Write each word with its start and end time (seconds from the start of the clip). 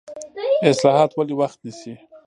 اصلاحات 0.69 1.11
ولې 1.15 1.35
وخت 1.41 1.59
نیسي؟ 1.65 1.93